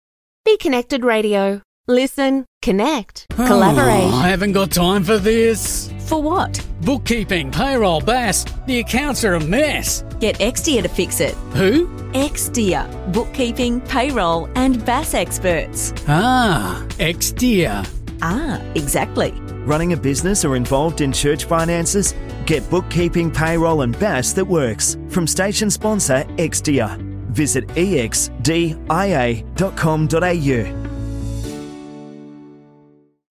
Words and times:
Be 0.45 0.57
Connected 0.57 1.05
Radio. 1.05 1.63
Listen, 1.87 2.45
connect, 2.63 3.29
collaborate. 3.29 4.13
Oh, 4.13 4.17
I 4.17 4.27
haven't 4.27 4.55
got 4.55 4.73
time 4.73 5.05
for 5.05 5.19
this. 5.19 5.93
For 6.01 6.21
what? 6.21 6.61
Bookkeeping, 6.81 7.53
payroll, 7.53 8.01
BAS. 8.01 8.45
The 8.67 8.81
accounts 8.81 9.25
are 9.25 9.35
a 9.35 9.41
mess. 9.41 10.03
Get 10.19 10.41
Extia 10.41 10.83
to 10.83 10.89
fix 10.89 11.21
it. 11.21 11.35
Who? 11.55 11.87
Extia, 12.13 12.89
bookkeeping, 13.13 13.81
payroll, 13.83 14.49
and 14.57 14.85
BAS 14.85 15.15
experts. 15.15 15.93
Ah, 16.09 16.85
Extia. 16.99 17.89
Ah, 18.23 18.63
exactly. 18.75 19.33
Running 19.67 19.93
a 19.93 19.97
business 19.97 20.45
or 20.45 20.57
involved 20.57 21.01
in 21.01 21.13
church 21.13 21.45
finances? 21.45 22.15
Get 22.47 22.69
bookkeeping, 22.71 23.31
payroll, 23.31 23.83
and 23.83 23.99
BAS 23.99 24.33
that 24.35 24.45
works 24.45 24.97
from 25.09 25.27
station 25.27 25.71
sponsor 25.71 26.25
Exdia. 26.39 26.97
Visit 27.33 27.67
exdia.com.au. 27.69 28.89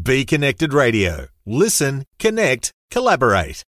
Be 0.00 0.24
Connected 0.24 0.72
Radio. 0.72 1.26
Listen, 1.44 2.04
connect, 2.16 2.70
collaborate. 2.92 3.64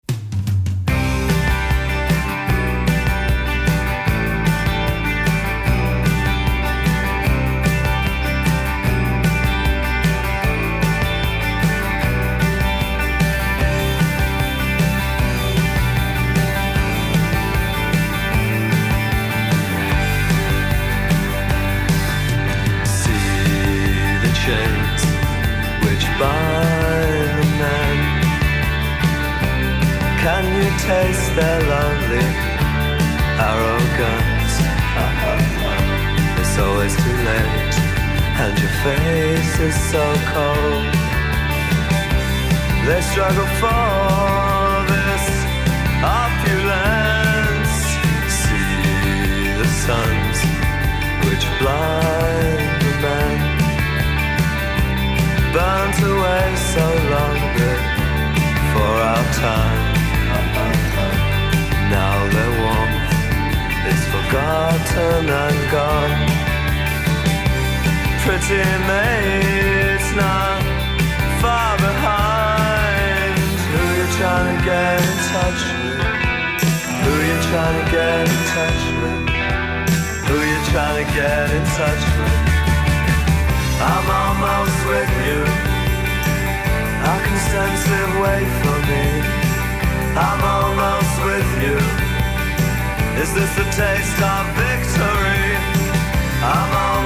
Face 38.83 39.59
is 39.59 39.77
so 39.91 40.03
cold. 40.33 40.93
They 42.87 43.01
struggle 43.11 43.49
for 43.61 44.71
this 44.89 45.25
opulence. 46.01 47.77
See 48.41 49.53
the 49.61 49.69
suns 49.85 50.39
which 51.25 51.45
blind 51.59 52.81
the 52.81 52.93
man 53.05 53.37
burnt 55.53 55.99
away 56.13 56.47
so 56.73 56.85
long 57.13 57.39
for 58.73 58.93
our 59.11 59.25
time. 59.45 59.83
Now 61.97 62.15
their 62.33 62.53
warmth 62.61 63.13
is 63.93 64.01
forgotten 64.13 65.29
and 65.29 65.71
gone. 65.71 66.30
Pretty 68.31 68.63
maids 68.87 70.07
now 70.15 70.55
far 71.43 71.75
behind. 71.75 73.35
Who 73.71 73.83
you 73.99 74.07
trying 74.15 74.55
to 74.55 74.63
get 74.63 75.03
in 75.03 75.17
touch 75.35 75.61
with? 75.75 75.99
Who 77.03 77.11
you 77.27 77.37
trying 77.51 77.77
to 77.83 77.87
get 77.91 78.23
in 78.31 78.41
touch 78.55 78.83
with? 79.03 79.19
Who 80.31 80.37
you 80.47 80.59
trying 80.71 81.03
to 81.03 81.07
get 81.11 81.51
in 81.51 81.63
touch 81.75 82.03
with? 82.23 82.39
I'm 83.83 84.07
almost 84.23 84.79
with 84.87 85.11
you. 85.27 85.43
I 87.03 87.15
can 87.27 87.37
sense 87.51 87.83
it 87.99 88.11
wait 88.23 88.49
for 88.63 88.77
me. 88.87 89.05
I'm 90.15 90.41
almost 90.55 91.15
with 91.27 91.51
you. 91.67 91.75
Is 93.21 93.29
this 93.35 93.51
the 93.59 93.67
taste 93.75 94.19
of 94.23 94.43
victory? 94.55 95.51
I'm 96.47 96.71
almost 96.71 97.00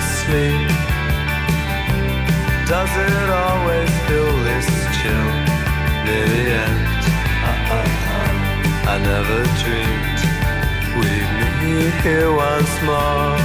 sleep. 0.00 0.68
Does 2.68 2.92
it 3.06 3.30
always 3.30 3.90
feel 4.06 4.32
this 4.48 4.68
chill 4.98 5.30
near 6.04 6.26
the 6.34 6.44
end? 6.64 6.90
I 8.92 8.98
never 8.98 9.38
dreamed 9.62 10.20
we'd 10.98 11.30
meet 11.62 11.94
here 12.02 12.32
once 12.32 12.74
more. 12.82 13.38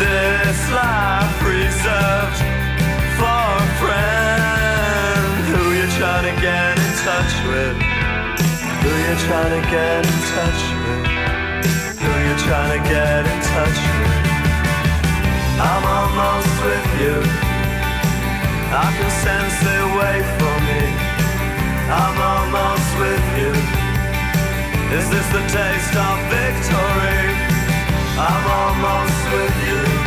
This 0.00 0.58
life 0.72 1.36
reserved 1.44 2.40
for 3.20 3.40
a 3.60 3.68
friend 3.80 5.44
who 5.52 5.62
you 5.76 5.86
trying 6.00 6.24
to 6.24 6.40
get 6.40 6.78
in 6.78 6.92
touch 7.04 7.34
with. 7.52 7.76
Who 8.80 8.90
you 9.06 9.14
trying 9.28 9.54
to 9.60 9.64
get 9.68 10.06
in 10.08 10.18
touch 10.32 10.62
with? 10.80 11.04
Who 12.00 12.12
you 12.26 12.34
trying 12.48 12.72
to 12.80 12.88
get 12.88 13.26
in 13.26 13.38
touch 13.52 13.78
with? 14.00 14.29
I'm 15.60 15.84
almost 15.84 16.56
with 16.64 16.88
you. 17.02 17.16
I 18.72 18.88
can 18.96 19.10
sense 19.24 19.58
it 19.60 19.84
wait 20.00 20.26
for 20.40 20.56
me. 20.68 20.82
I'm 21.92 22.16
almost 22.32 22.90
with 23.02 23.26
you. 23.40 23.52
Is 24.96 25.06
this 25.10 25.26
the 25.36 25.44
taste 25.52 25.94
of 26.08 26.16
victory? 26.32 27.24
I'm 28.16 28.44
almost 28.60 29.20
with 29.32 29.56
you. 29.68 29.99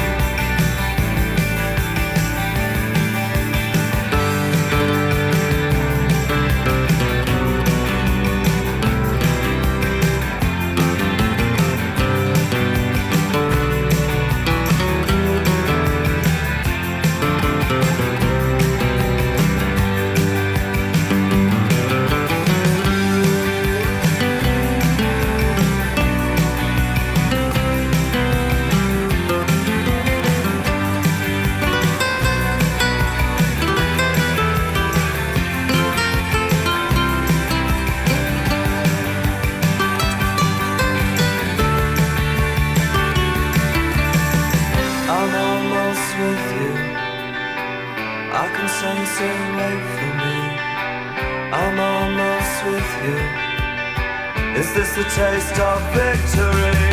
It's 54.95 55.05
the 55.05 55.23
taste 55.23 55.59
of 55.59 55.81
victory. 55.95 56.87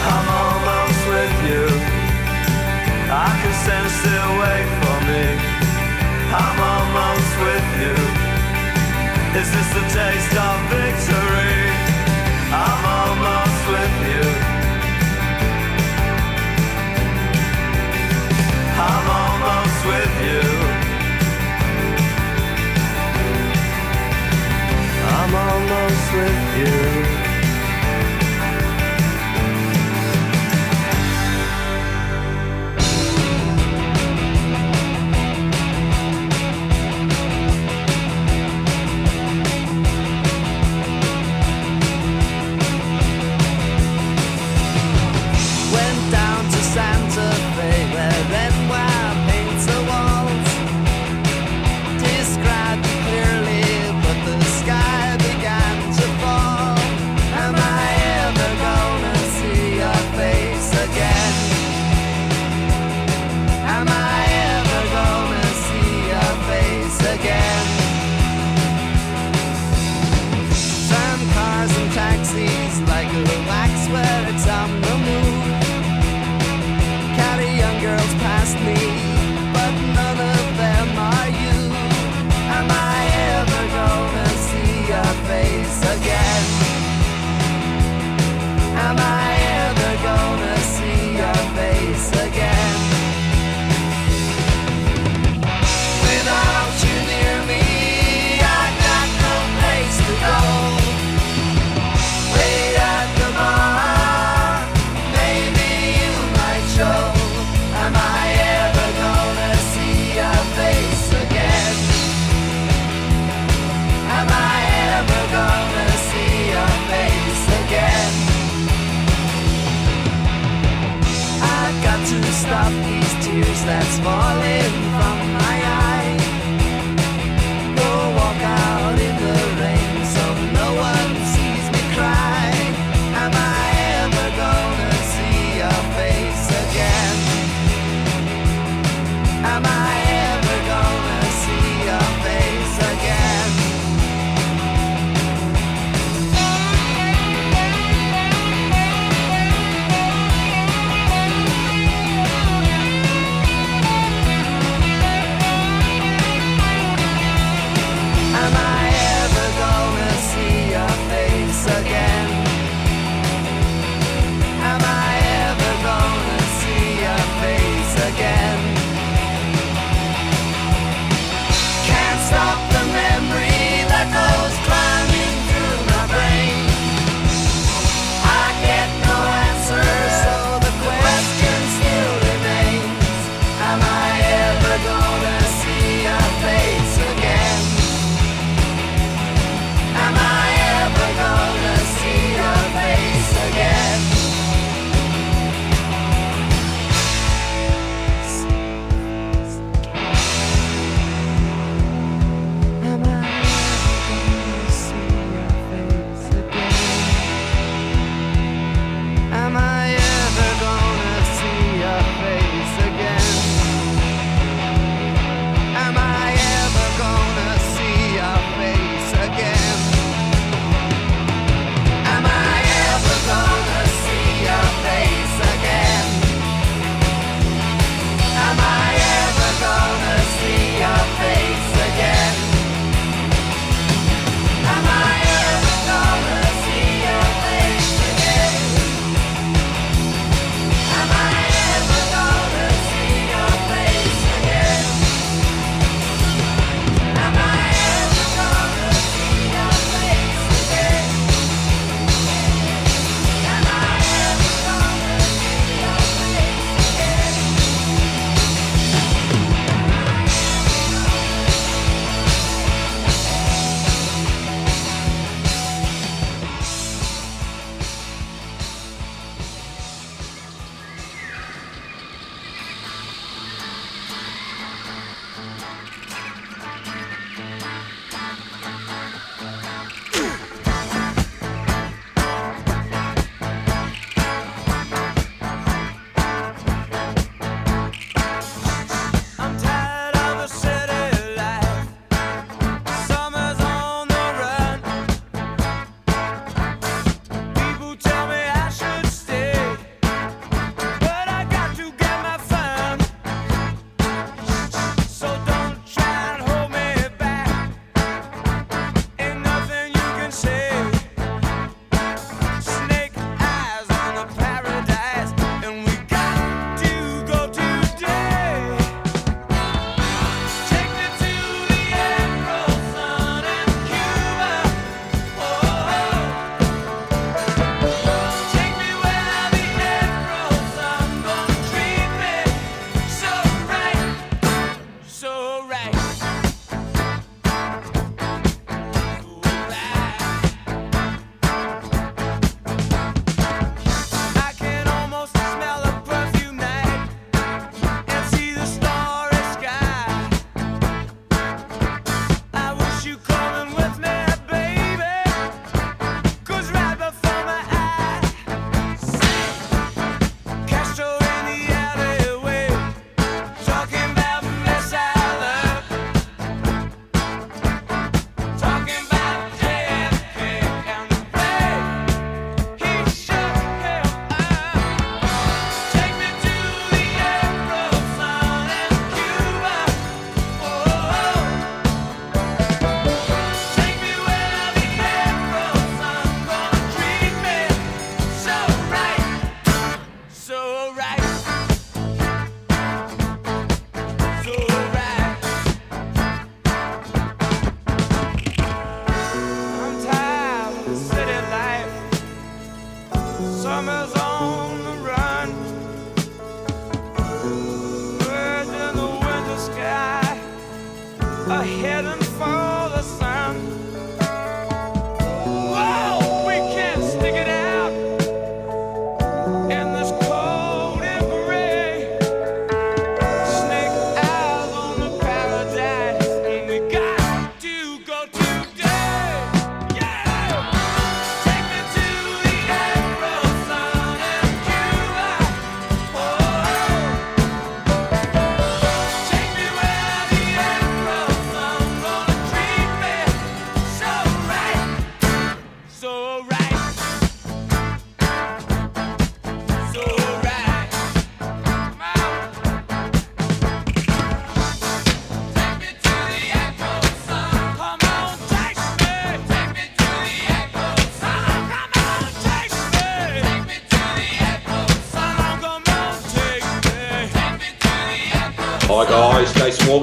I'm 0.00 0.28
almost 0.32 1.02
with 1.12 1.36
you. 1.44 1.66
I 3.12 3.28
can 3.36 3.52
sense 3.68 4.00
it 4.00 4.28
wait 4.40 4.68
for 4.80 4.98
me. 5.04 5.26
I'm 6.32 6.58
almost 6.72 7.32
with 7.44 7.68
you. 7.84 7.96
Is 9.38 9.48
this 9.52 9.68
the 9.74 9.84
taste 9.92 10.36
of 10.40 10.56
victory? 10.72 11.91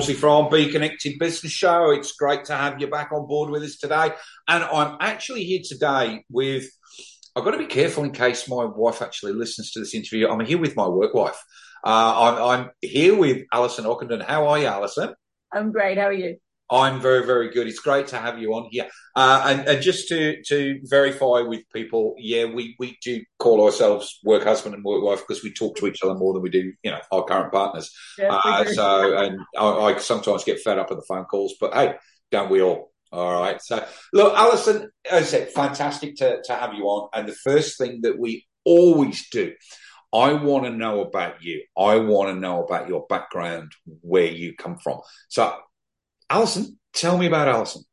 Walmsley 0.09 0.19
from 0.19 0.49
Be 0.49 0.71
Connected 0.71 1.19
Business 1.19 1.51
Show. 1.51 1.91
It's 1.91 2.13
great 2.13 2.45
to 2.45 2.55
have 2.55 2.81
you 2.81 2.87
back 2.87 3.11
on 3.11 3.27
board 3.27 3.51
with 3.51 3.61
us 3.61 3.77
today. 3.77 4.09
And 4.47 4.63
I'm 4.63 4.97
actually 4.99 5.43
here 5.43 5.61
today 5.63 6.23
with, 6.31 6.65
I've 7.35 7.43
got 7.43 7.51
to 7.51 7.59
be 7.59 7.67
careful 7.67 8.03
in 8.03 8.11
case 8.11 8.49
my 8.49 8.65
wife 8.65 9.03
actually 9.03 9.33
listens 9.33 9.71
to 9.71 9.79
this 9.79 9.93
interview. 9.93 10.27
I'm 10.27 10.39
here 10.39 10.57
with 10.57 10.75
my 10.75 10.87
work 10.87 11.13
wife. 11.13 11.39
Uh, 11.85 12.13
I'm, 12.17 12.43
I'm 12.43 12.69
here 12.81 13.15
with 13.15 13.43
Allison 13.53 13.85
Ockenden. 13.85 14.25
How 14.25 14.47
are 14.47 14.57
you, 14.57 14.65
Allison? 14.65 15.13
I'm 15.51 15.71
great. 15.71 15.99
How 15.99 16.05
are 16.05 16.13
you? 16.13 16.37
I'm 16.71 17.01
very, 17.01 17.25
very 17.25 17.49
good. 17.49 17.67
It's 17.67 17.79
great 17.79 18.07
to 18.07 18.17
have 18.17 18.39
you 18.39 18.53
on 18.53 18.69
here. 18.71 18.87
Uh, 19.15 19.43
and, 19.47 19.67
and 19.67 19.81
just 19.81 20.07
to, 20.09 20.41
to 20.43 20.79
verify 20.83 21.41
with 21.41 21.61
people, 21.73 22.15
yeah, 22.17 22.45
we, 22.45 22.75
we 22.79 22.97
do 23.03 23.23
call 23.39 23.65
ourselves 23.65 24.19
work 24.23 24.43
husband 24.43 24.75
and 24.75 24.83
work 24.83 25.03
wife 25.03 25.23
because 25.27 25.43
we 25.43 25.53
talk 25.53 25.75
to 25.77 25.87
each 25.87 26.03
other 26.03 26.15
more 26.15 26.33
than 26.33 26.41
we 26.41 26.49
do, 26.49 26.71
you 26.83 26.91
know, 26.91 26.99
our 27.11 27.23
current 27.23 27.51
partners. 27.51 27.91
We 28.17 28.25
Uh, 28.25 28.65
so, 28.65 29.17
and 29.17 29.39
I, 29.57 29.65
I 29.65 29.97
sometimes 29.97 30.43
get 30.43 30.59
fed 30.59 30.77
up 30.77 30.89
with 30.89 30.99
the 30.99 31.05
phone 31.07 31.25
calls, 31.25 31.55
but 31.59 31.73
hey, 31.73 31.95
don't 32.31 32.51
we 32.51 32.61
all? 32.61 32.91
All 33.11 33.41
right. 33.41 33.59
So, 33.61 33.83
look, 34.13 34.35
Allison, 34.35 34.91
as 35.09 35.23
I 35.23 35.25
said, 35.25 35.49
fantastic 35.49 36.15
to, 36.17 36.41
to 36.43 36.53
have 36.53 36.75
you 36.75 36.83
on. 36.83 37.09
And 37.13 37.27
the 37.27 37.33
first 37.33 37.79
thing 37.79 38.01
that 38.01 38.19
we 38.19 38.45
always 38.63 39.27
do, 39.29 39.53
I 40.13 40.33
want 40.33 40.65
to 40.65 40.71
know 40.71 41.01
about 41.01 41.43
you. 41.43 41.63
I 41.77 41.97
want 41.97 42.29
to 42.29 42.39
know 42.39 42.63
about 42.63 42.87
your 42.87 43.05
background, 43.09 43.71
where 44.01 44.25
you 44.25 44.55
come 44.55 44.77
from. 44.77 44.99
So, 45.27 45.55
Allison, 46.29 46.77
tell 46.93 47.17
me 47.17 47.25
about 47.25 47.47
Allison. 47.47 47.83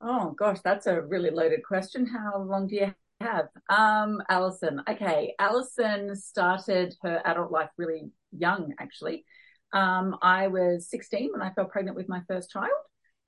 Oh 0.00 0.34
gosh, 0.36 0.58
that's 0.64 0.86
a 0.86 1.00
really 1.00 1.30
loaded 1.30 1.62
question. 1.62 2.06
How 2.06 2.42
long 2.42 2.66
do 2.66 2.74
you 2.74 2.94
have? 3.20 3.46
Um, 3.68 4.20
Allison. 4.28 4.82
Okay, 4.88 5.34
Allison 5.38 6.16
started 6.16 6.94
her 7.02 7.22
adult 7.24 7.52
life 7.52 7.70
really 7.78 8.10
young, 8.32 8.74
actually. 8.80 9.24
Um, 9.72 10.16
I 10.20 10.48
was 10.48 10.90
16 10.90 11.30
when 11.32 11.42
I 11.42 11.52
fell 11.52 11.66
pregnant 11.66 11.96
with 11.96 12.08
my 12.08 12.22
first 12.26 12.50
child. 12.50 12.70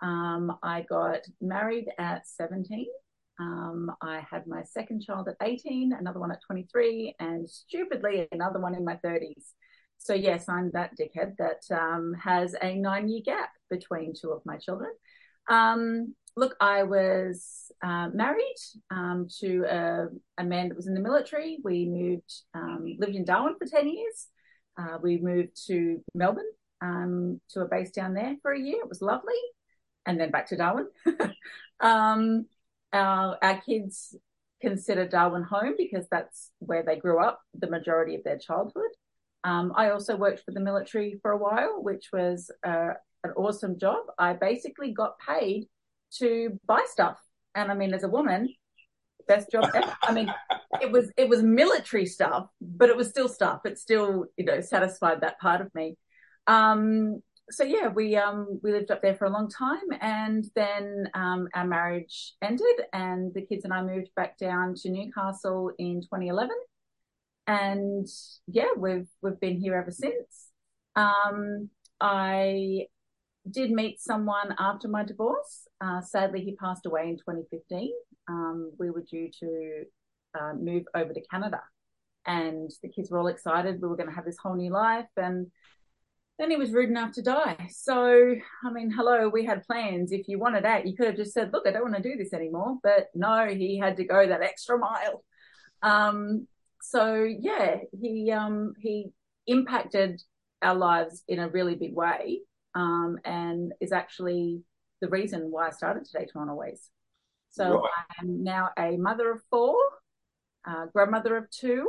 Um, 0.03 0.59
I 0.63 0.83
got 0.83 1.21
married 1.41 1.87
at 1.97 2.27
17. 2.27 2.87
Um, 3.39 3.93
I 4.03 4.25
had 4.29 4.47
my 4.47 4.63
second 4.65 5.03
child 5.03 5.29
at 5.29 5.37
18, 5.41 5.93
another 5.93 6.21
one 6.21 6.33
at 6.33 6.43
23, 6.47 7.15
and 7.21 7.49
stupidly 7.49 8.29
another 8.33 8.61
one 8.61 8.75
in 8.75 8.85
my 8.85 8.99
30s. 9.05 9.53
So 9.99 10.13
yes, 10.13 10.49
I'm 10.49 10.71
that 10.73 10.99
dickhead 10.99 11.37
that 11.39 11.63
um, 11.75 12.15
has 12.21 12.55
a 12.61 12.75
nine-year 12.75 13.23
gap 13.25 13.51
between 13.77 14.13
two 14.15 14.31
of 14.31 14.45
my 14.45 14.57
children. 14.57 14.91
Um, 15.49 16.15
look, 16.37 16.57
I 16.61 16.83
was 16.83 17.71
uh, 17.83 18.09
married 18.13 18.61
um, 18.91 19.29
to 19.41 19.65
a, 19.69 20.07
a 20.39 20.45
man 20.45 20.69
that 20.69 20.77
was 20.77 20.87
in 20.87 20.95
the 20.95 21.01
military. 21.01 21.59
We 21.63 21.87
moved, 21.87 22.33
um, 22.55 22.97
lived 22.99 23.17
in 23.17 23.25
Darwin 23.25 23.57
for 23.59 23.67
10 23.67 23.89
years. 23.89 24.29
Uh, 24.77 24.99
we 25.03 25.19
moved 25.19 25.67
to 25.67 26.03
Melbourne 26.15 26.51
um, 26.81 27.41
to 27.51 27.61
a 27.61 27.69
base 27.69 27.91
down 27.91 28.15
there 28.15 28.37
for 28.43 28.53
a 28.53 28.61
year. 28.61 28.79
It 28.83 28.89
was 28.89 29.03
lovely. 29.03 29.35
And 30.07 30.21
then 30.21 30.31
back 30.31 30.49
to 30.49 30.57
Darwin. 30.57 30.89
um, 31.81 32.47
our, 32.93 33.39
our 33.43 33.61
kids 33.61 34.17
consider 34.61 35.07
Darwin 35.07 35.43
home 35.43 35.75
because 35.77 36.07
that's 36.11 36.51
where 36.59 36.83
they 36.83 36.97
grew 36.97 37.23
up 37.23 37.41
the 37.55 37.71
majority 37.71 38.15
of 38.15 38.25
their 38.25 38.39
childhood. 38.39 38.91
Um, 39.45 39.73
I 39.77 39.91
also 39.91 40.17
worked 40.17 40.43
for 40.45 40.53
the 40.53 40.61
military 40.61 41.19
for 41.21 41.31
a 41.31 41.37
while, 41.37 41.83
which 41.83 42.09
was 42.13 42.51
uh, 42.67 42.95
an 43.25 43.33
awesome 43.37 43.79
job. 43.79 44.05
I 44.19 44.35
basically 44.35 44.93
got 44.93 45.19
paid 45.19 45.69
to 46.19 46.59
buy 46.67 46.85
stuff. 46.87 47.19
And 47.55 47.71
I 47.71 47.75
mean, 47.75 47.95
as 47.95 48.05
a 48.05 48.09
woman, 48.09 48.55
best 49.27 49.51
job 49.51 49.71
ever. 49.75 49.97
I 50.03 50.13
mean, 50.13 50.33
it 50.81 50.91
was 50.91 51.11
it 51.17 51.29
was 51.29 51.43
military 51.43 52.07
stuff, 52.07 52.49
but 52.61 52.89
it 52.89 52.97
was 52.97 53.09
still 53.09 53.29
stuff. 53.29 53.61
It 53.65 53.79
still, 53.79 54.27
you 54.37 54.45
know, 54.45 54.61
satisfied 54.61 55.21
that 55.21 55.41
part 55.41 55.61
of 55.61 55.75
me. 55.75 55.97
Um, 56.47 57.23
so 57.51 57.65
yeah, 57.65 57.89
we 57.89 58.17
um 58.17 58.61
we 58.63 58.73
lived 58.73 58.91
up 58.91 59.03
there 59.03 59.15
for 59.15 59.27
a 59.27 59.31
long 59.31 59.51
time, 59.51 59.93
and 60.01 60.45
then 60.55 61.09
um, 61.15 61.49
our 61.55 61.67
marriage 61.67 62.35
ended, 62.43 62.83
and 62.93 63.33
the 63.35 63.43
kids 63.43 63.65
and 63.65 63.73
I 63.73 63.83
moved 63.83 64.11
back 64.17 64.39
down 64.39 64.75
to 64.77 64.91
Newcastle 64.91 65.71
in 65.79 66.01
2011, 66.01 66.51
and 67.47 68.07
yeah, 68.47 68.69
we've 68.77 69.09
we've 69.23 69.41
been 69.41 69.59
here 69.59 69.77
ever 69.77 69.91
since. 69.91 70.49
Um, 70.97 71.69
I 72.01 72.87
did 73.51 73.71
meet 73.71 74.01
someone 74.01 74.55
after 74.59 74.89
my 74.89 75.05
divorce. 75.05 75.69
Uh, 75.81 76.01
sadly, 76.01 76.43
he 76.43 76.57
passed 76.57 76.87
away 76.87 77.09
in 77.09 77.17
2015. 77.17 77.93
Um, 78.29 78.73
we 78.79 78.91
were 78.91 79.03
due 79.03 79.31
to 79.41 79.85
uh, 80.39 80.55
move 80.55 80.85
over 80.95 81.13
to 81.13 81.21
Canada, 81.31 81.61
and 82.27 82.71
the 82.83 82.89
kids 82.89 83.11
were 83.11 83.19
all 83.19 83.27
excited. 83.27 83.81
We 83.81 83.89
were 83.89 83.97
going 83.97 84.09
to 84.09 84.15
have 84.15 84.25
this 84.25 84.39
whole 84.43 84.57
new 84.57 84.71
life, 84.71 85.09
and 85.17 85.51
then 86.39 86.51
he 86.51 86.57
was 86.57 86.73
rude 86.73 86.89
enough 86.89 87.13
to 87.13 87.23
die. 87.23 87.69
So, 87.71 88.35
I 88.65 88.73
mean, 88.73 88.91
hello, 88.91 89.29
we 89.29 89.45
had 89.45 89.67
plans. 89.67 90.11
If 90.11 90.27
you 90.27 90.39
wanted 90.39 90.65
out, 90.65 90.87
you 90.87 90.97
could 90.97 91.07
have 91.07 91.17
just 91.17 91.35
said, 91.35 91.53
"Look, 91.53 91.67
I 91.67 91.71
don't 91.71 91.91
want 91.91 91.97
to 91.97 92.03
do 92.03 92.17
this 92.17 92.33
anymore." 92.33 92.79
But 92.83 93.09
no, 93.15 93.47
he 93.49 93.79
had 93.79 93.97
to 93.99 94.05
go 94.05 94.27
that 94.27 94.43
extra 94.43 94.79
mile. 94.79 95.23
Um, 95.83 96.49
so 96.81 97.25
yeah, 97.25 97.77
he 98.01 98.31
um, 98.31 98.73
he 98.79 99.11
impacted 99.47 100.23
our 100.63 100.75
lives 100.75 101.23
in 101.29 101.39
a 101.39 101.49
really 101.49 101.75
big 101.75 101.95
way 101.95 102.41
um, 102.75 103.19
and 103.25 103.73
is 103.81 103.93
actually 103.93 104.63
the 105.01 105.09
reason 105.09 105.51
why 105.51 105.69
I 105.69 105.71
started 105.71 106.05
Today 106.05 106.27
Tomorrow 106.27 106.51
Always. 106.53 106.91
So 107.51 107.81
Right. 107.83 107.91
I'm 108.21 108.43
now 108.43 108.71
a 108.79 108.97
mother 108.97 109.31
of 109.33 109.43
four, 109.51 109.77
uh, 110.67 110.87
grandmother 110.93 111.37
of 111.37 111.51
two. 111.51 111.89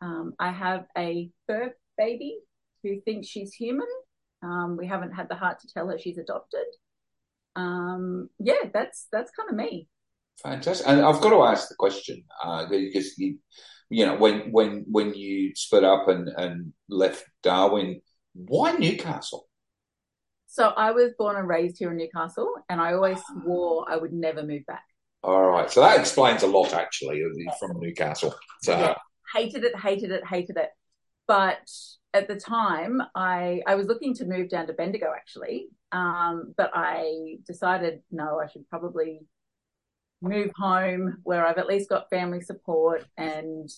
Um, 0.00 0.34
I 0.38 0.50
have 0.50 0.86
a 0.96 1.30
fur 1.46 1.74
baby 1.98 2.38
who 2.82 3.00
thinks 3.02 3.26
she's 3.26 3.52
human. 3.52 3.88
Um, 4.42 4.76
we 4.76 4.86
haven't 4.86 5.12
had 5.12 5.28
the 5.28 5.34
heart 5.34 5.60
to 5.60 5.68
tell 5.68 5.88
her 5.88 5.98
she's 5.98 6.18
adopted. 6.18 6.66
Um, 7.56 8.28
yeah, 8.38 8.68
that's 8.72 9.06
that's 9.12 9.30
kind 9.30 9.48
of 9.50 9.56
me. 9.56 9.88
Fantastic. 10.42 10.86
And 10.88 11.00
I've 11.02 11.20
got 11.20 11.30
to 11.30 11.42
ask 11.44 11.68
the 11.68 11.76
question 11.76 12.24
uh, 12.42 12.66
because 12.68 13.16
you, 13.18 13.38
you 13.88 14.04
know, 14.04 14.16
when 14.16 14.50
when 14.50 14.84
when 14.90 15.14
you 15.14 15.54
split 15.54 15.84
up 15.84 16.08
and 16.08 16.28
and 16.28 16.72
left 16.88 17.24
Darwin, 17.42 18.00
why 18.34 18.72
Newcastle? 18.72 19.46
So 20.54 20.68
I 20.68 20.92
was 20.92 21.10
born 21.18 21.34
and 21.34 21.48
raised 21.48 21.78
here 21.80 21.90
in 21.90 21.96
Newcastle, 21.96 22.48
and 22.68 22.80
I 22.80 22.92
always 22.92 23.20
swore 23.42 23.90
I 23.90 23.96
would 23.96 24.12
never 24.12 24.44
move 24.44 24.64
back. 24.66 24.84
All 25.24 25.50
right, 25.50 25.68
so 25.68 25.80
that 25.80 25.98
explains 25.98 26.44
a 26.44 26.46
lot 26.46 26.72
actually 26.72 27.24
from 27.58 27.80
Newcastle. 27.80 28.36
So 28.62 28.78
Yeah. 28.78 28.94
Hated 29.34 29.64
it, 29.64 29.76
hated 29.76 30.12
it, 30.12 30.24
hated 30.24 30.56
it. 30.56 30.68
But 31.26 31.68
at 32.12 32.28
the 32.28 32.36
time, 32.36 33.02
I 33.16 33.62
I 33.66 33.74
was 33.74 33.88
looking 33.88 34.14
to 34.14 34.26
move 34.26 34.48
down 34.48 34.68
to 34.68 34.74
Bendigo 34.74 35.12
actually, 35.12 35.70
um, 35.90 36.54
but 36.56 36.70
I 36.72 37.38
decided 37.48 38.02
no, 38.12 38.38
I 38.38 38.46
should 38.46 38.70
probably 38.70 39.22
move 40.22 40.52
home 40.54 41.16
where 41.24 41.44
I've 41.44 41.58
at 41.58 41.66
least 41.66 41.88
got 41.90 42.08
family 42.10 42.42
support 42.42 43.04
and 43.16 43.68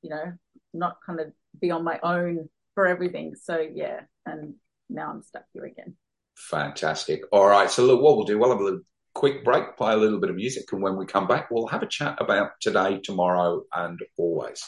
you 0.00 0.08
know 0.08 0.32
not 0.72 0.96
kind 1.04 1.20
of 1.20 1.26
be 1.60 1.70
on 1.70 1.84
my 1.84 2.00
own 2.02 2.48
for 2.74 2.86
everything. 2.86 3.34
So 3.34 3.58
yeah, 3.60 4.00
and 4.24 4.54
now 4.94 5.10
I'm 5.10 5.22
stuck 5.22 5.44
here 5.52 5.64
again. 5.64 5.96
fantastic. 6.36 7.22
All 7.32 7.46
right, 7.46 7.70
so 7.70 7.84
look, 7.84 8.00
what 8.02 8.16
we'll 8.16 8.26
do, 8.26 8.38
we'll 8.38 8.50
have 8.50 8.60
a 8.60 8.64
little 8.64 8.80
quick 9.14 9.44
break, 9.44 9.76
play 9.76 9.92
a 9.92 9.96
little 9.96 10.20
bit 10.20 10.30
of 10.30 10.36
music, 10.36 10.64
and 10.72 10.82
when 10.82 10.96
we 10.96 11.06
come 11.06 11.26
back, 11.26 11.50
we'll 11.50 11.66
have 11.66 11.82
a 11.82 11.86
chat 11.86 12.16
about 12.20 12.52
today, 12.60 13.00
tomorrow, 13.02 13.62
and 13.74 14.00
always. 14.16 14.64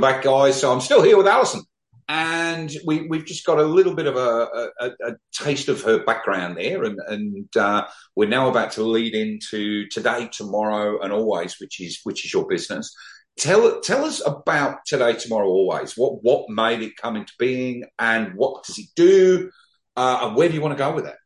Back, 0.00 0.22
guys. 0.22 0.60
So 0.60 0.72
I'm 0.72 0.80
still 0.80 1.02
here 1.02 1.16
with 1.16 1.26
Allison, 1.26 1.62
and 2.08 2.70
we, 2.84 3.06
we've 3.06 3.24
just 3.24 3.44
got 3.44 3.58
a 3.58 3.64
little 3.64 3.94
bit 3.94 4.06
of 4.06 4.16
a, 4.16 4.70
a, 4.80 4.90
a 5.04 5.12
taste 5.32 5.68
of 5.68 5.82
her 5.82 6.04
background 6.04 6.56
there, 6.56 6.84
and, 6.84 6.98
and 7.06 7.56
uh, 7.56 7.86
we're 8.16 8.28
now 8.28 8.48
about 8.48 8.72
to 8.72 8.82
lead 8.82 9.14
into 9.14 9.88
today, 9.88 10.28
tomorrow, 10.32 11.00
and 11.00 11.12
always, 11.12 11.60
which 11.60 11.80
is 11.80 12.00
which 12.04 12.24
is 12.24 12.32
your 12.32 12.46
business. 12.46 12.94
Tell 13.38 13.80
tell 13.80 14.04
us 14.04 14.20
about 14.26 14.78
today, 14.86 15.14
tomorrow, 15.14 15.48
always. 15.48 15.96
What 15.96 16.22
what 16.22 16.48
made 16.48 16.82
it 16.82 16.96
come 16.96 17.16
into 17.16 17.32
being, 17.38 17.84
and 17.98 18.34
what 18.34 18.64
does 18.64 18.78
it 18.78 18.88
do, 18.94 19.50
uh, 19.96 20.18
and 20.22 20.36
where 20.36 20.48
do 20.48 20.54
you 20.54 20.60
want 20.60 20.76
to 20.76 20.84
go 20.84 20.94
with 20.94 21.06
it? 21.06 21.16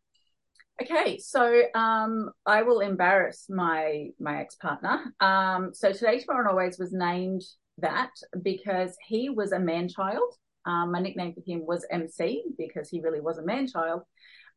Okay, 0.83 1.19
so 1.19 1.63
um, 1.75 2.31
I 2.45 2.63
will 2.63 2.81
embarrass 2.81 3.47
my 3.49 4.09
my 4.21 4.41
ex 4.41 4.57
partner. 4.57 5.13
Um, 5.21 5.73
so 5.73 5.93
today, 5.93 6.21
tomorrow, 6.21 6.41
and 6.41 6.51
always 6.51 6.79
was 6.79 6.93
named 6.93 7.43
that 7.79 8.11
because 8.43 8.97
he 9.07 9.31
was 9.31 9.53
a 9.53 9.59
man 9.59 9.89
child. 9.89 10.33
Um, 10.65 10.91
my 10.93 11.01
nickname 11.01 11.33
for 11.33 11.43
him 11.47 11.65
was 11.65 11.87
MC 11.91 12.45
because 12.59 12.89
he 12.89 13.01
really 13.01 13.21
was 13.21 13.39
a 13.39 13.45
man 13.45 13.69
child. 13.69 14.03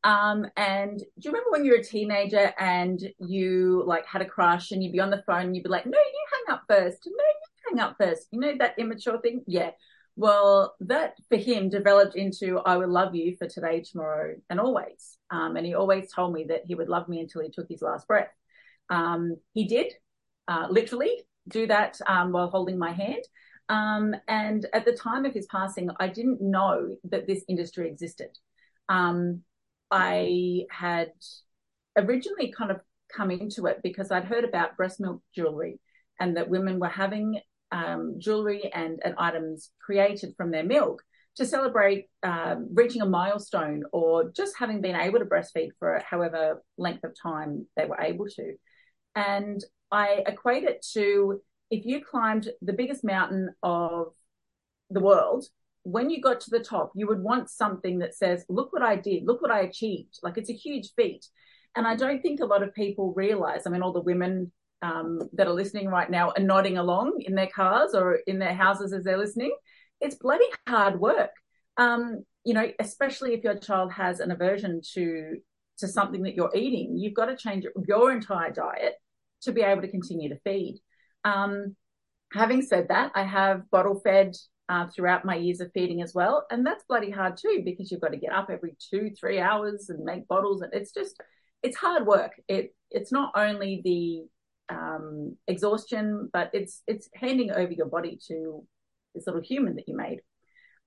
Um, 0.03 0.45
and 0.55 0.97
do 0.97 1.05
you 1.19 1.32
remember 1.32 1.51
when 1.51 1.65
you 1.65 1.71
were 1.71 1.79
a 1.79 1.84
teenager 1.84 2.53
and 2.58 2.99
you 3.19 3.84
like 3.86 4.05
had 4.05 4.21
a 4.21 4.25
crush 4.25 4.71
and 4.71 4.82
you'd 4.82 4.93
be 4.93 5.01
on 5.01 5.10
the 5.10 5.23
phone 5.27 5.47
and 5.47 5.55
you'd 5.55 5.63
be 5.63 5.69
like, 5.69 5.86
no, 5.86 5.97
you 5.97 6.25
hang 6.34 6.55
up 6.55 6.63
first. 6.67 6.99
No, 7.05 7.23
you 7.23 7.69
hang 7.69 7.79
up 7.79 7.95
first. 7.99 8.27
You 8.32 8.39
know, 8.39 8.53
that 8.60 8.79
immature 8.79 9.19
thing? 9.19 9.43
Yeah. 9.45 9.71
Well, 10.15 10.75
that 10.82 11.15
for 11.29 11.38
him 11.38 11.69
developed 11.69 12.15
into 12.15 12.60
I 12.60 12.77
will 12.77 12.89
love 12.89 13.15
you 13.15 13.36
for 13.38 13.47
today, 13.47 13.82
tomorrow, 13.82 14.36
and 14.49 14.60
always. 14.60 15.17
Um, 15.29 15.55
and 15.55 15.65
he 15.65 15.75
always 15.75 16.12
told 16.12 16.34
me 16.34 16.45
that 16.45 16.63
he 16.65 16.75
would 16.75 16.89
love 16.89 17.08
me 17.08 17.19
until 17.19 17.41
he 17.41 17.49
took 17.49 17.67
his 17.69 17.82
last 17.82 18.08
breath. 18.08 18.32
Um, 18.89 19.36
he 19.53 19.65
did, 19.65 19.93
uh, 20.47 20.67
literally 20.69 21.21
do 21.49 21.67
that 21.67 21.99
um, 22.07 22.31
while 22.31 22.49
holding 22.49 22.77
my 22.77 22.91
hand. 22.91 23.23
Um, 23.69 24.15
and 24.27 24.65
at 24.73 24.85
the 24.85 24.93
time 24.93 25.25
of 25.25 25.33
his 25.33 25.45
passing, 25.45 25.89
I 25.99 26.07
didn't 26.07 26.41
know 26.41 26.95
that 27.05 27.27
this 27.27 27.43
industry 27.47 27.88
existed. 27.88 28.29
Um, 28.89 29.41
I 29.91 30.65
had 30.71 31.12
originally 31.95 32.51
kind 32.51 32.71
of 32.71 32.79
come 33.15 33.31
into 33.31 33.67
it 33.67 33.79
because 33.83 34.12
I'd 34.12 34.25
heard 34.25 34.43
about 34.43 34.77
breast 34.77 34.99
milk 34.99 35.21
jewelry 35.35 35.79
and 36.19 36.38
that 36.38 36.49
women 36.49 36.79
were 36.79 36.88
having 36.88 37.39
um, 37.71 38.15
jewelry 38.17 38.71
and, 38.73 38.99
and, 39.03 39.13
items 39.19 39.69
created 39.79 40.33
from 40.35 40.49
their 40.49 40.63
milk 40.63 41.03
to 41.35 41.45
celebrate 41.45 42.07
um, 42.23 42.67
reaching 42.73 43.03
a 43.03 43.05
milestone 43.05 43.83
or 43.91 44.31
just 44.31 44.57
having 44.57 44.81
been 44.81 44.95
able 44.95 45.19
to 45.19 45.25
breastfeed 45.25 45.69
for 45.77 46.01
however 46.09 46.63
length 46.77 47.03
of 47.03 47.13
time 47.21 47.67
they 47.75 47.85
were 47.85 47.99
able 48.01 48.25
to. 48.25 48.53
And 49.15 49.63
I 49.91 50.23
equate 50.28 50.63
it 50.63 50.86
to 50.93 51.41
if 51.71 51.86
you 51.86 52.04
climbed 52.04 52.49
the 52.62 52.73
biggest 52.73 53.04
mountain 53.04 53.49
of 53.63 54.13
the 54.89 54.99
world, 54.99 55.45
when 55.84 56.10
you 56.10 56.21
got 56.21 56.41
to 56.41 56.49
the 56.49 56.60
top, 56.60 56.91
you 56.95 57.08
would 57.08 57.21
want 57.21 57.49
something 57.49 57.99
that 57.99 58.15
says, 58.15 58.45
look 58.49 58.73
what 58.73 58.82
I 58.82 58.95
did, 58.95 59.25
look 59.25 59.41
what 59.41 59.52
I 59.52 59.62
achieved. 59.62 60.19
Like 60.23 60.38
it's 60.38 60.49
a 60.49 60.54
huge 60.54 60.91
feat. 60.95 61.25
And 61.75 61.88
I 61.88 61.95
don't 61.95 62.21
think 62.21 62.39
a 62.39 62.45
lot 62.45 62.63
of 62.63 62.73
people 62.73 63.13
realize, 63.13 63.65
I 63.65 63.69
mean, 63.69 63.82
all 63.82 63.93
the 63.93 64.02
women 64.02 64.52
um, 64.82 65.30
that 65.34 65.47
are 65.47 65.54
listening 65.54 65.88
right 65.88 66.10
now 66.10 66.32
are 66.32 66.43
nodding 66.43 66.78
along 66.78 67.21
in 67.25 67.36
their 67.36 67.47
cars 67.47 67.93
or 67.93 68.15
in 68.28 68.39
their 68.39 68.54
houses 68.54 68.93
as 68.93 69.04
they're 69.04 69.17
listening. 69.17 69.56
It's 70.02 70.15
bloody 70.15 70.45
hard 70.67 70.99
work. 70.99 71.32
Um, 71.78 72.25
you 72.43 72.54
know, 72.54 72.71
especially 72.80 73.34
if 73.34 73.43
your 73.43 73.58
child 73.58 73.91
has 73.93 74.19
an 74.19 74.32
aversion 74.32 74.82
to 74.93 75.38
to 75.78 75.88
something 75.88 76.23
that 76.23 76.36
you're 76.36 76.52
eating, 76.54 76.97
you've 76.97 77.13
got 77.13 77.28
to 77.28 77.38
change 77.38 77.65
your 77.88 78.12
entire 78.12 78.52
diet 78.52 78.95
to 79.43 79.52
be 79.52 79.62
able 79.62 79.82
to 79.82 79.91
continue 79.91 80.30
to 80.30 80.39
feed. 80.43 80.80
Um, 81.23 81.75
having 82.34 82.62
said 82.62 82.88
that, 82.89 83.12
I 83.15 83.23
have 83.23 83.69
bottle 83.69 83.99
fed 83.99 84.36
uh, 84.67 84.88
throughout 84.88 85.25
my 85.25 85.36
years 85.36 85.62
of 85.62 85.71
feeding 85.73 86.02
as 86.02 86.13
well, 86.13 86.45
and 86.52 86.65
that's 86.65 86.84
bloody 86.88 87.10
hard 87.10 87.38
too 87.38 87.62
because 87.65 87.91
you've 87.91 88.02
got 88.02 88.12
to 88.12 88.17
get 88.17 88.34
up 88.34 88.49
every 88.52 88.75
two, 88.89 89.12
three 89.19 89.39
hours 89.39 89.89
and 89.89 90.04
make 90.04 90.28
bottles, 90.28 90.62
and 90.62 90.73
it's 90.73 90.93
just 90.93 91.21
it's 91.63 91.78
hard 91.78 92.06
work. 92.06 92.34
It 92.47 92.75
it's 92.91 93.12
not 93.12 93.32
only 93.36 93.82
the 93.84 94.75
um, 94.75 95.36
exhaustion, 95.47 96.30
but 96.32 96.52
it's 96.54 96.84
it's 96.88 97.10
handing 97.13 97.52
over 97.52 97.71
your 97.71 97.88
body 97.88 98.19
to 98.28 98.63
this 99.15 99.25
little 99.25 99.41
human 99.41 99.75
that 99.75 99.88
you 99.88 99.95
made. 99.95 100.19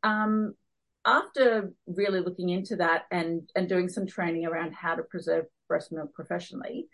Um, 0.05 0.55
after 1.05 1.73
really 1.87 2.21
looking 2.21 2.49
into 2.51 2.77
that 2.77 3.03
and 3.11 3.49
and 3.57 3.69
doing 3.69 3.89
some 3.89 4.07
training 4.07 4.47
around 4.47 4.75
how 4.75 4.95
to 4.95 5.03
preserve 5.03 5.47
breast 5.69 5.93
milk 5.93 6.15
professionally, 6.15 6.87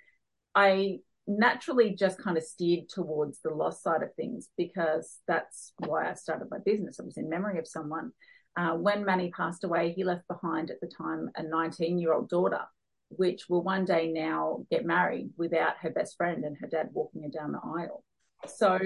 I 0.55 1.01
naturally 1.29 1.95
just 1.95 2.19
kind 2.19 2.38
of 2.38 2.43
steered 2.43 2.88
towards 2.88 3.41
the 3.43 3.51
loss 3.51 3.83
side 3.83 4.03
of 4.03 4.14
things 4.14 4.49
because 4.57 5.19
that's 5.29 5.73
why 5.77 6.11
I 6.11 6.14
started 6.14 6.49
my 6.51 6.59
business. 6.64 6.99
It 6.99 7.05
was 7.05 7.19
in 7.19 7.29
memory 7.29 7.59
of 7.59 7.69
someone. 7.69 8.12
Uh, 8.57 8.73
when 8.73 9.05
Manny 9.05 9.31
passed 9.31 9.62
away, 9.62 9.93
he 9.93 10.05
left 10.05 10.27
behind 10.27 10.71
at 10.71 10.81
the 10.81 10.88
time 10.88 11.31
a 11.37 11.43
19 11.43 11.99
year 11.99 12.14
old 12.14 12.31
daughter, 12.31 12.62
which 13.11 13.49
will 13.49 13.62
one 13.62 13.85
day 13.85 14.11
now 14.11 14.64
get 14.71 14.87
married 14.87 15.31
without 15.37 15.75
her 15.83 15.91
best 15.91 16.17
friend 16.17 16.45
and 16.45 16.57
her 16.61 16.67
dad 16.67 16.88
walking 16.93 17.23
her 17.23 17.29
down 17.29 17.53
the 17.53 17.61
aisle. 17.62 18.03
So 18.47 18.79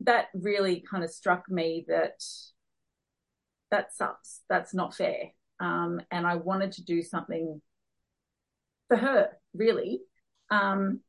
that 0.00 0.28
really 0.34 0.82
kind 0.90 1.04
of 1.04 1.10
struck 1.10 1.48
me 1.50 1.84
that 1.88 2.22
that 3.70 3.94
sucks. 3.94 4.40
That's 4.48 4.72
not 4.72 4.94
fair. 4.94 5.32
Um, 5.60 6.00
and 6.10 6.26
I 6.26 6.36
wanted 6.36 6.72
to 6.72 6.84
do 6.84 7.02
something 7.02 7.60
for 8.88 8.96
her, 8.96 9.30
really. 9.52 10.00
Um, 10.50 11.00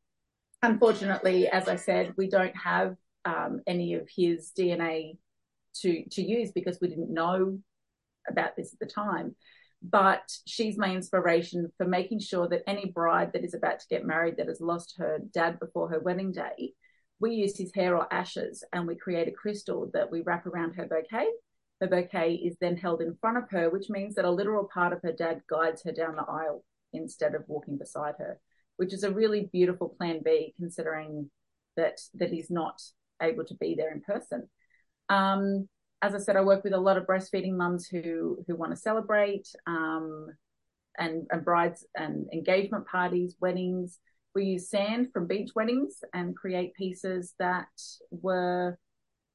unfortunately, 0.65 1.47
as 1.47 1.67
I 1.67 1.75
said, 1.75 2.13
we 2.17 2.27
don't 2.29 2.55
have 2.55 2.95
um, 3.23 3.61
any 3.67 3.93
of 3.95 4.07
his 4.13 4.51
DNA 4.57 5.17
to 5.81 6.03
to 6.11 6.21
use 6.21 6.51
because 6.51 6.79
we 6.81 6.87
didn't 6.87 7.13
know 7.13 7.59
about 8.29 8.55
this 8.55 8.73
at 8.73 8.79
the 8.79 8.85
time. 8.85 9.35
But 9.81 10.31
she's 10.47 10.77
my 10.77 10.89
inspiration 10.95 11.71
for 11.77 11.85
making 11.85 12.19
sure 12.19 12.47
that 12.47 12.63
any 12.65 12.91
bride 12.91 13.33
that 13.33 13.43
is 13.43 13.53
about 13.53 13.79
to 13.79 13.87
get 13.87 14.05
married 14.05 14.37
that 14.37 14.47
has 14.47 14.61
lost 14.61 14.95
her 14.97 15.19
dad 15.31 15.59
before 15.59 15.89
her 15.89 15.99
wedding 15.99 16.31
day, 16.31 16.73
we 17.19 17.35
use 17.35 17.57
his 17.57 17.71
hair 17.75 17.95
or 17.95 18.11
ashes 18.11 18.63
and 18.73 18.87
we 18.87 18.95
create 18.95 19.27
a 19.27 19.31
crystal 19.31 19.91
that 19.93 20.11
we 20.11 20.21
wrap 20.21 20.47
around 20.47 20.73
her 20.73 20.87
bouquet. 20.87 21.27
Her 21.81 21.87
bouquet 21.87 22.33
is 22.33 22.55
then 22.59 22.77
held 22.77 23.01
in 23.01 23.17
front 23.21 23.37
of 23.37 23.49
her, 23.51 23.69
which 23.69 23.89
means 23.89 24.15
that 24.15 24.25
a 24.25 24.31
literal 24.31 24.67
part 24.73 24.91
of 24.91 25.01
her 25.03 25.11
dad 25.11 25.41
guides 25.47 25.83
her 25.83 25.91
down 25.91 26.15
the 26.15 26.23
aisle 26.23 26.63
instead 26.93 27.35
of 27.35 27.43
walking 27.47 27.77
beside 27.77 28.15
her 28.17 28.39
which 28.77 28.93
is 28.93 29.03
a 29.03 29.11
really 29.11 29.49
beautiful 29.51 29.89
plan 29.89 30.21
B 30.23 30.53
considering 30.57 31.29
that 31.77 31.99
that 32.15 32.31
he's 32.31 32.49
not 32.49 32.81
able 33.21 33.45
to 33.45 33.55
be 33.55 33.75
there 33.75 33.91
in 33.91 34.01
person. 34.01 34.47
Um, 35.09 35.67
as 36.01 36.13
I 36.13 36.19
said, 36.19 36.35
I 36.35 36.41
work 36.41 36.63
with 36.63 36.73
a 36.73 36.79
lot 36.79 36.97
of 36.97 37.05
breastfeeding 37.05 37.53
mums 37.53 37.87
who 37.87 38.43
who 38.47 38.55
want 38.55 38.71
to 38.71 38.77
celebrate 38.77 39.47
um, 39.65 40.27
and, 40.97 41.27
and 41.31 41.43
brides 41.43 41.85
and 41.95 42.27
engagement 42.33 42.87
parties, 42.87 43.35
weddings. 43.39 43.99
We 44.33 44.45
use 44.45 44.69
sand 44.69 45.09
from 45.13 45.27
beach 45.27 45.51
weddings 45.55 46.03
and 46.13 46.35
create 46.35 46.73
pieces 46.75 47.33
that 47.39 47.67
were 48.11 48.77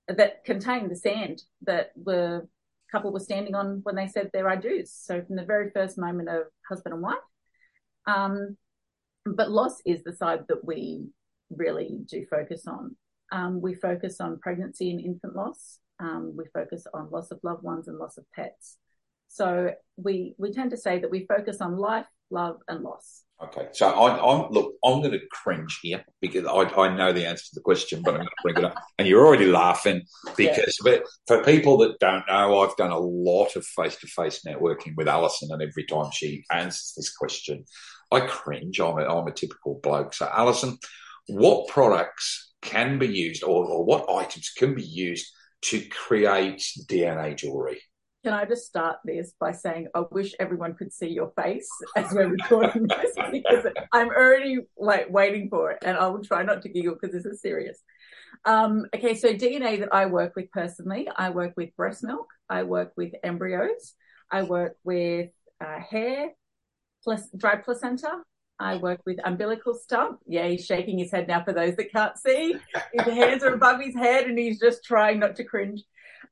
that 0.08 0.44
contain 0.44 0.88
the 0.88 0.96
sand 0.96 1.42
that 1.62 1.92
the 2.02 2.46
couple 2.90 3.12
were 3.12 3.20
standing 3.20 3.54
on 3.54 3.80
when 3.84 3.94
they 3.94 4.08
said 4.08 4.30
their 4.32 4.48
I 4.48 4.56
do's. 4.56 4.92
So 4.92 5.22
from 5.22 5.36
the 5.36 5.44
very 5.44 5.70
first 5.70 5.96
moment 5.96 6.28
of 6.28 6.42
husband 6.68 6.94
and 6.94 7.02
wife. 7.02 7.18
Um, 8.06 8.56
but 9.24 9.50
loss 9.50 9.80
is 9.84 10.02
the 10.02 10.12
side 10.12 10.40
that 10.48 10.64
we 10.64 11.08
really 11.50 11.98
do 12.08 12.26
focus 12.30 12.66
on. 12.66 12.96
Um, 13.32 13.60
we 13.60 13.74
focus 13.74 14.20
on 14.20 14.40
pregnancy 14.40 14.90
and 14.90 15.00
infant 15.00 15.36
loss. 15.36 15.78
Um, 15.98 16.34
we 16.36 16.44
focus 16.52 16.86
on 16.94 17.10
loss 17.10 17.30
of 17.30 17.40
loved 17.42 17.62
ones 17.62 17.88
and 17.88 17.98
loss 17.98 18.16
of 18.16 18.24
pets. 18.34 18.76
So 19.28 19.72
we 19.96 20.34
we 20.38 20.52
tend 20.52 20.70
to 20.72 20.76
say 20.76 20.98
that 20.98 21.10
we 21.10 21.26
focus 21.26 21.60
on 21.60 21.76
life, 21.76 22.06
love, 22.30 22.56
and 22.66 22.82
loss. 22.82 23.22
Okay, 23.42 23.68
so 23.72 23.88
I, 23.88 24.34
am 24.34 24.50
look. 24.50 24.74
I'm 24.84 25.00
going 25.00 25.12
to 25.12 25.20
cringe 25.30 25.78
here 25.82 26.04
because 26.20 26.44
I, 26.44 26.64
I 26.82 26.94
know 26.94 27.12
the 27.12 27.26
answer 27.26 27.44
to 27.44 27.54
the 27.54 27.60
question, 27.60 28.02
but 28.02 28.14
I'm 28.14 28.20
going 28.20 28.26
to 28.26 28.42
bring 28.42 28.56
it 28.58 28.64
up, 28.64 28.74
and 28.98 29.06
you're 29.06 29.24
already 29.24 29.46
laughing 29.46 30.02
because. 30.36 30.78
Yeah. 30.84 30.98
But 30.98 31.04
for 31.26 31.44
people 31.44 31.78
that 31.78 31.98
don't 32.00 32.24
know, 32.28 32.60
I've 32.60 32.76
done 32.76 32.90
a 32.90 32.98
lot 32.98 33.56
of 33.56 33.64
face-to-face 33.64 34.42
networking 34.46 34.94
with 34.96 35.08
Allison, 35.08 35.48
and 35.52 35.62
every 35.62 35.84
time 35.84 36.10
she 36.12 36.44
answers 36.50 36.92
this 36.96 37.14
question, 37.14 37.64
I 38.10 38.20
cringe. 38.20 38.80
I'm 38.80 38.98
a, 38.98 39.04
I'm 39.04 39.26
a 39.26 39.32
typical 39.32 39.80
bloke. 39.82 40.14
So, 40.14 40.28
Allison, 40.32 40.78
what 41.26 41.68
products 41.68 42.52
can 42.62 42.98
be 42.98 43.06
used 43.06 43.42
or, 43.44 43.64
or 43.64 43.84
what 43.84 44.10
items 44.10 44.50
can 44.56 44.74
be 44.74 44.82
used 44.82 45.26
to 45.62 45.80
create 45.88 46.62
DNA 46.88 47.36
jewelry? 47.36 47.80
Can 48.24 48.34
I 48.34 48.44
just 48.44 48.66
start 48.66 48.98
this 49.04 49.32
by 49.40 49.52
saying 49.52 49.88
I 49.94 50.02
wish 50.10 50.34
everyone 50.38 50.74
could 50.74 50.92
see 50.92 51.08
your 51.08 51.32
face 51.42 51.68
as 51.96 52.12
we're 52.12 52.28
recording 52.28 52.86
this 52.86 53.14
because 53.32 53.64
I'm 53.92 54.08
already 54.08 54.58
like 54.76 55.08
waiting 55.08 55.48
for 55.48 55.70
it, 55.70 55.78
and 55.82 55.96
I 55.96 56.06
will 56.08 56.22
try 56.22 56.42
not 56.42 56.60
to 56.62 56.68
giggle 56.68 56.96
because 57.00 57.14
this 57.14 57.24
is 57.24 57.40
serious. 57.40 57.78
Um, 58.44 58.86
okay, 58.94 59.14
so 59.14 59.32
DNA 59.32 59.80
that 59.80 59.94
I 59.94 60.06
work 60.06 60.34
with 60.36 60.50
personally, 60.50 61.08
I 61.14 61.30
work 61.30 61.54
with 61.56 61.74
breast 61.76 62.04
milk, 62.04 62.26
I 62.48 62.64
work 62.64 62.92
with 62.94 63.12
embryos, 63.22 63.94
I 64.30 64.42
work 64.42 64.76
with 64.84 65.30
uh, 65.64 65.80
hair, 65.80 66.30
dry 67.36 67.56
placenta, 67.56 68.22
I 68.58 68.76
work 68.76 69.00
with 69.06 69.18
Umbilical 69.24 69.74
Stump. 69.74 70.20
Yeah, 70.26 70.46
he's 70.46 70.66
shaking 70.66 70.98
his 70.98 71.10
head 71.10 71.26
now 71.26 71.42
for 71.42 71.52
those 71.52 71.76
that 71.76 71.92
can't 71.92 72.16
see. 72.18 72.54
His 72.92 73.06
hands 73.06 73.42
are 73.42 73.54
above 73.54 73.80
his 73.80 73.94
head 73.94 74.26
and 74.26 74.38
he's 74.38 74.60
just 74.60 74.84
trying 74.84 75.18
not 75.18 75.36
to 75.36 75.44
cringe. 75.44 75.82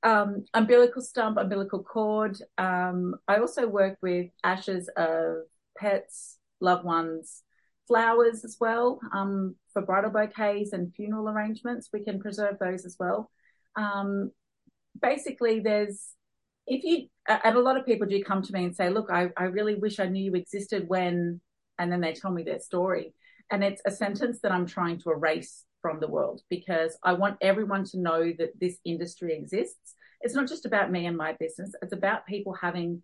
Um, 0.03 0.45
umbilical 0.53 1.01
Stump, 1.01 1.39
umbilical 1.39 1.83
cord. 1.83 2.39
Um, 2.59 3.15
I 3.27 3.39
also 3.39 3.67
work 3.67 3.97
with 4.03 4.27
ashes 4.45 4.91
of 4.97 5.39
pets, 5.79 6.39
loved 6.61 6.85
ones, 6.85 7.43
flowers 7.87 8.45
as 8.45 8.59
well 8.61 9.01
um, 9.13 9.57
for 9.73 9.81
bridal 9.81 10.11
bouquets 10.11 10.75
and 10.75 10.95
funeral 10.95 11.29
arrangements. 11.29 11.89
We 11.93 12.05
can 12.05 12.21
preserve 12.21 12.59
those 12.59 12.85
as 12.85 12.97
well. 13.01 13.31
Um, 13.75 14.33
basically, 15.01 15.61
there's 15.61 16.11
if 16.69 16.85
you 16.85 17.09
and 17.27 17.57
a 17.57 17.61
lot 17.61 17.77
of 17.77 17.85
people 17.85 18.07
do 18.07 18.23
come 18.23 18.43
to 18.43 18.53
me 18.53 18.65
and 18.65 18.77
say, 18.77 18.91
"Look, 18.91 19.11
I, 19.11 19.31
I 19.37 19.45
really 19.45 19.75
wish 19.75 19.99
I 19.99 20.07
knew 20.07 20.25
you 20.25 20.35
existed 20.35 20.89
when," 20.89 21.41
and 21.79 21.91
then 21.91 22.01
they 22.01 22.13
tell 22.13 22.31
me 22.31 22.43
their 22.43 22.61
story, 22.61 23.15
and 23.51 23.65
it's 23.65 23.83
a 23.87 23.91
sentence 23.91 24.41
that 24.43 24.53
I'm 24.53 24.67
trying 24.67 25.01
to 25.01 25.11
erase 25.11 25.65
from 25.83 26.01
the 26.01 26.09
world 26.09 26.43
because 26.51 26.99
I 27.03 27.13
want 27.15 27.39
everyone 27.41 27.85
to 27.87 27.99
know 28.01 28.33
that 28.39 28.59
this 28.61 28.79
industry 28.85 29.35
exists. 29.35 29.95
It's 30.21 30.35
not 30.35 30.49
just 30.49 30.67
about 30.67 30.91
me 30.91 31.07
and 31.07 31.17
my 31.17 31.35
business; 31.39 31.73
it's 31.83 31.93
about 31.93 32.27
people 32.27 32.55
having 32.55 33.03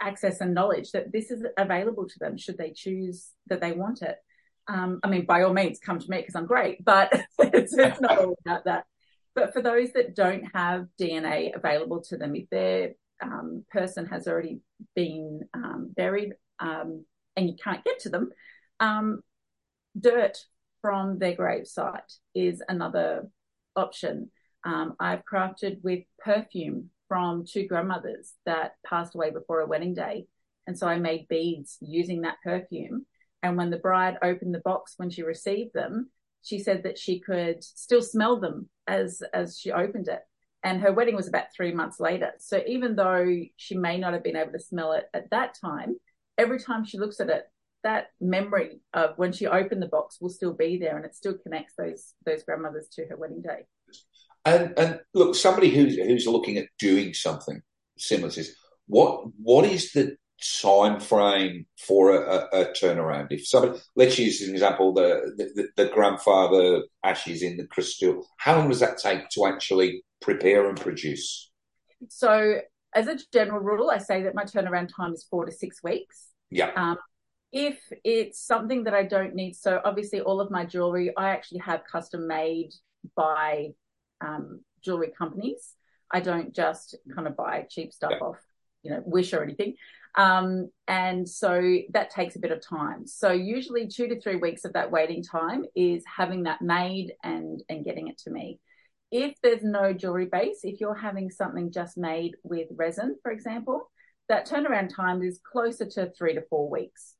access 0.00 0.40
and 0.40 0.54
knowledge 0.54 0.92
that 0.92 1.12
this 1.12 1.30
is 1.30 1.44
available 1.58 2.08
to 2.08 2.18
them 2.18 2.36
should 2.36 2.56
they 2.56 2.72
choose 2.72 3.30
that 3.48 3.60
they 3.60 3.72
want 3.72 4.02
it. 4.02 4.16
Um, 4.68 5.00
I 5.02 5.08
mean, 5.08 5.26
by 5.26 5.42
all 5.42 5.52
means, 5.52 5.78
come 5.78 5.98
to 5.98 6.10
me 6.10 6.18
because 6.18 6.34
I'm 6.34 6.46
great, 6.46 6.84
but 6.84 7.12
it's, 7.38 7.74
it's 7.74 8.00
not 8.00 8.18
all 8.18 8.36
about 8.46 8.64
that. 8.64 8.84
But 9.34 9.52
for 9.52 9.62
those 9.62 9.92
that 9.92 10.16
don't 10.16 10.44
have 10.54 10.86
DNA 11.00 11.54
available 11.54 12.02
to 12.02 12.16
them, 12.16 12.34
if 12.34 12.48
their 12.50 12.92
um, 13.22 13.64
person 13.70 14.06
has 14.06 14.26
already 14.26 14.60
been 14.94 15.42
um, 15.54 15.92
buried 15.96 16.32
um, 16.58 17.04
and 17.36 17.48
you 17.48 17.56
can't 17.62 17.84
get 17.84 18.00
to 18.00 18.08
them, 18.08 18.30
um, 18.80 19.20
dirt 19.98 20.38
from 20.80 21.18
their 21.18 21.36
gravesite 21.36 22.16
is 22.34 22.62
another 22.68 23.28
option. 23.76 24.30
Um, 24.64 24.94
I've 24.98 25.22
crafted 25.30 25.82
with 25.82 26.04
perfume 26.18 26.90
from 27.08 27.44
two 27.44 27.66
grandmothers 27.66 28.34
that 28.46 28.74
passed 28.86 29.14
away 29.14 29.30
before 29.30 29.60
a 29.60 29.66
wedding 29.66 29.94
day. 29.94 30.26
And 30.66 30.78
so 30.78 30.86
I 30.86 30.98
made 30.98 31.28
beads 31.28 31.76
using 31.80 32.22
that 32.22 32.36
perfume. 32.44 33.06
And 33.42 33.56
when 33.56 33.70
the 33.70 33.78
bride 33.78 34.18
opened 34.22 34.54
the 34.54 34.60
box 34.60 34.94
when 34.96 35.10
she 35.10 35.22
received 35.22 35.72
them, 35.74 36.10
she 36.42 36.58
said 36.58 36.82
that 36.84 36.98
she 36.98 37.20
could 37.20 37.62
still 37.62 38.02
smell 38.02 38.40
them 38.40 38.68
as 38.86 39.22
as 39.32 39.58
she 39.58 39.72
opened 39.72 40.08
it. 40.08 40.20
And 40.62 40.82
her 40.82 40.92
wedding 40.92 41.16
was 41.16 41.28
about 41.28 41.54
three 41.54 41.72
months 41.72 42.00
later. 42.00 42.32
So 42.38 42.62
even 42.66 42.94
though 42.94 43.26
she 43.56 43.76
may 43.76 43.98
not 43.98 44.12
have 44.12 44.22
been 44.22 44.36
able 44.36 44.52
to 44.52 44.58
smell 44.58 44.92
it 44.92 45.04
at 45.14 45.30
that 45.30 45.56
time, 45.58 45.96
every 46.36 46.60
time 46.60 46.84
she 46.84 46.98
looks 46.98 47.18
at 47.18 47.30
it, 47.30 47.44
that 47.82 48.08
memory 48.20 48.80
of 48.92 49.16
when 49.16 49.32
she 49.32 49.46
opened 49.46 49.82
the 49.82 49.88
box 49.88 50.18
will 50.20 50.28
still 50.28 50.52
be 50.52 50.76
there 50.78 50.96
and 50.96 51.06
it 51.06 51.14
still 51.14 51.34
connects 51.34 51.74
those 51.76 52.14
those 52.26 52.42
grandmothers 52.42 52.88
to 52.88 53.06
her 53.06 53.16
wedding 53.16 53.42
day. 53.42 53.66
And 54.44 54.78
and 54.78 55.00
look, 55.14 55.34
somebody 55.34 55.70
who's 55.70 55.96
who's 55.96 56.26
looking 56.26 56.58
at 56.58 56.68
doing 56.78 57.14
something 57.14 57.62
similar 57.98 58.30
to 58.30 58.40
this, 58.40 58.54
what 58.86 59.24
what 59.42 59.64
is 59.64 59.92
the 59.92 60.16
time 60.62 61.00
frame 61.00 61.66
for 61.78 62.14
a, 62.14 62.48
a, 62.52 62.62
a 62.62 62.64
turnaround? 62.72 63.28
If 63.30 63.46
somebody, 63.46 63.80
let's 63.96 64.18
use 64.18 64.42
an 64.42 64.52
example 64.52 64.92
the, 64.94 65.32
the 65.36 65.68
the 65.76 65.88
grandfather 65.90 66.82
ashes 67.04 67.42
in 67.42 67.56
the 67.56 67.66
crystal, 67.66 68.26
how 68.38 68.56
long 68.56 68.68
does 68.68 68.80
that 68.80 68.98
take 68.98 69.28
to 69.30 69.46
actually 69.46 70.02
prepare 70.20 70.68
and 70.68 70.78
produce? 70.80 71.50
So, 72.08 72.60
as 72.94 73.06
a 73.06 73.18
general 73.32 73.60
rule, 73.60 73.90
I 73.90 73.98
say 73.98 74.22
that 74.24 74.34
my 74.34 74.44
turnaround 74.44 74.88
time 74.94 75.12
is 75.12 75.26
four 75.30 75.44
to 75.46 75.52
six 75.52 75.82
weeks. 75.82 76.28
Yeah. 76.50 76.70
Um, 76.76 76.98
if 77.52 77.80
it's 78.04 78.40
something 78.40 78.84
that 78.84 78.94
I 78.94 79.04
don't 79.04 79.34
need, 79.34 79.56
so 79.56 79.80
obviously 79.84 80.20
all 80.20 80.40
of 80.40 80.50
my 80.50 80.64
jewelry 80.64 81.12
I 81.16 81.30
actually 81.30 81.60
have 81.60 81.82
custom 81.90 82.26
made 82.28 82.70
by 83.16 83.70
um, 84.20 84.60
jewelry 84.84 85.12
companies. 85.16 85.74
I 86.10 86.20
don't 86.20 86.54
just 86.54 86.96
kind 87.14 87.26
of 87.26 87.36
buy 87.36 87.66
cheap 87.68 87.92
stuff 87.92 88.12
Yeah. 88.12 88.26
off, 88.26 88.38
you 88.82 88.90
know, 88.90 89.02
Wish 89.04 89.32
or 89.32 89.42
anything. 89.42 89.74
Um, 90.16 90.70
and 90.88 91.28
so 91.28 91.78
that 91.92 92.10
takes 92.10 92.36
a 92.36 92.40
bit 92.40 92.50
of 92.50 92.60
time. 92.60 93.06
So 93.06 93.30
usually 93.30 93.86
two 93.86 94.08
to 94.08 94.20
three 94.20 94.36
weeks 94.36 94.64
of 94.64 94.72
that 94.72 94.90
waiting 94.90 95.22
time 95.22 95.64
is 95.76 96.04
having 96.04 96.44
that 96.44 96.62
made 96.62 97.12
and 97.22 97.62
and 97.68 97.84
getting 97.84 98.08
it 98.08 98.18
to 98.24 98.30
me. 98.30 98.58
If 99.12 99.34
there's 99.42 99.62
no 99.62 99.92
jewelry 99.92 100.26
base, 100.26 100.60
if 100.62 100.80
you're 100.80 100.94
having 100.94 101.30
something 101.30 101.72
just 101.72 101.96
made 101.96 102.36
with 102.42 102.68
resin, 102.76 103.16
for 103.22 103.32
example, 103.32 103.90
that 104.28 104.48
turnaround 104.48 104.94
time 104.94 105.22
is 105.22 105.40
closer 105.52 105.86
to 105.86 106.10
three 106.16 106.34
to 106.34 106.42
four 106.48 106.70
weeks. 106.70 107.16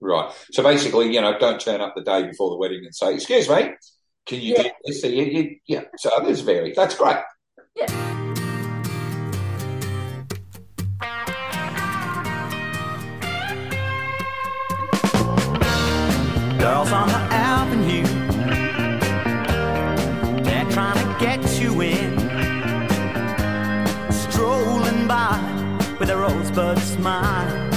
Right. 0.00 0.32
So 0.52 0.62
basically, 0.62 1.12
you 1.12 1.20
know, 1.20 1.36
don't 1.38 1.60
turn 1.60 1.80
up 1.80 1.94
the 1.96 2.02
day 2.02 2.24
before 2.24 2.50
the 2.50 2.56
wedding 2.56 2.84
and 2.84 2.94
say, 2.94 3.14
"Excuse 3.14 3.48
me, 3.48 3.70
can 4.26 4.40
you 4.40 4.54
Yeah. 4.54 4.62
do 4.62 4.70
this?" 4.84 5.00
So 5.02 5.08
you, 5.08 5.24
you, 5.24 5.56
yeah. 5.66 5.84
So 5.96 6.10
others 6.16 6.40
vary. 6.40 6.72
That's 6.72 6.96
great. 6.96 7.16
Yeah. 7.74 8.07
Rosebud 26.68 26.78
smile. 26.78 27.70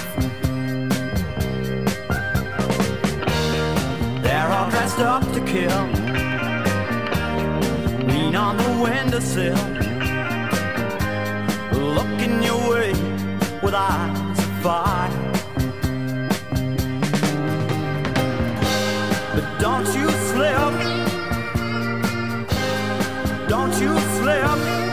They're 4.22 4.52
all 4.52 4.70
dressed 4.70 5.00
up 5.00 5.24
to 5.34 5.40
kill. 5.46 5.86
Lean 8.08 8.36
on 8.36 8.58
the 8.58 8.70
windowsill, 8.84 9.56
looking 11.96 12.44
your 12.44 12.70
way 12.70 12.92
with 13.64 13.74
eyes 13.74 14.40
of 14.40 14.52
fire. 14.62 15.12
But 19.34 19.60
don't 19.60 19.88
you 19.96 20.10
slip, 20.30 20.74
don't 23.48 23.74
you 23.82 24.00
slip 24.18 24.91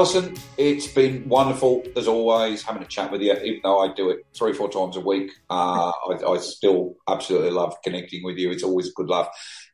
Allison, 0.00 0.32
it's 0.56 0.86
been 0.86 1.28
wonderful 1.28 1.84
as 1.94 2.08
always 2.08 2.62
having 2.62 2.82
a 2.82 2.86
chat 2.86 3.12
with 3.12 3.20
you. 3.20 3.34
Even 3.34 3.60
though 3.62 3.80
I 3.80 3.92
do 3.92 4.08
it 4.08 4.24
three, 4.34 4.54
four 4.54 4.70
times 4.70 4.96
a 4.96 5.00
week, 5.00 5.30
uh, 5.50 5.92
I, 6.10 6.14
I 6.26 6.38
still 6.38 6.94
absolutely 7.06 7.50
love 7.50 7.76
connecting 7.84 8.24
with 8.24 8.38
you. 8.38 8.50
It's 8.50 8.62
always 8.62 8.94
good 8.94 9.08
love. 9.08 9.28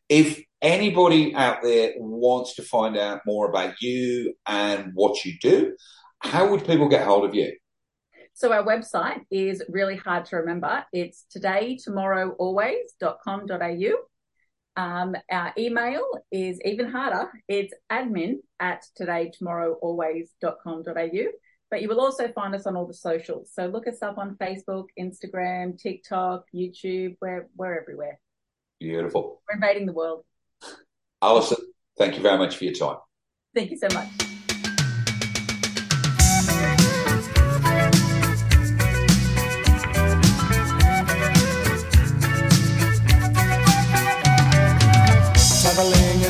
If 0.09 0.43
anybody 0.61 1.33
out 1.33 1.63
there 1.63 1.93
wants 1.99 2.57
to 2.57 2.63
find 2.63 2.97
out 2.97 3.21
more 3.25 3.49
about 3.49 3.81
you 3.81 4.35
and 4.49 4.91
what 4.95 5.25
you 5.25 5.35
do, 5.41 5.77
how 6.19 6.51
would 6.51 6.67
people 6.67 6.89
get 6.89 7.07
hold 7.07 7.25
of 7.25 7.33
you? 7.33 7.53
So 8.35 8.53
our 8.53 8.65
website 8.65 9.21
is 9.31 9.63
really 9.69 9.95
hard 9.95 10.25
to 10.25 10.39
remember. 10.39 10.85
It's 10.93 11.25
todaytomorrowalways.com.au. 11.37 13.95
Um, 14.77 15.17
our 15.31 15.55
email 15.57 16.03
is 16.31 16.61
even 16.65 16.91
harder. 16.91 17.31
It's 17.49 17.73
admin 17.91 18.41
at 18.61 18.85
todaytomorrowalways.com.au. 19.01 21.27
But 21.69 21.83
you 21.83 21.89
will 21.89 22.01
also 22.01 22.29
find 22.29 22.55
us 22.55 22.65
on 22.67 22.77
all 22.77 22.87
the 22.87 22.95
socials. 22.95 23.51
So 23.53 23.67
look 23.67 23.89
us 23.89 24.01
up 24.03 24.19
on 24.19 24.37
Facebook, 24.37 24.85
Instagram, 24.99 25.77
TikTok, 25.79 26.45
YouTube. 26.55 27.17
We're, 27.21 27.49
we're 27.57 27.81
everywhere. 27.81 28.21
Beautiful. 28.79 29.43
We're 29.49 29.57
invading 29.57 29.87
the 29.87 29.93
world. 29.93 30.25
Allison, 31.21 31.59
thank 31.99 32.15
you 32.17 32.23
very 32.23 32.39
much 32.39 32.57
for 32.57 32.63
your 32.65 32.75
time. 32.75 32.99
Thank 33.55 33.73
you 33.73 33.79
so 33.79 33.89
much. 33.93 34.09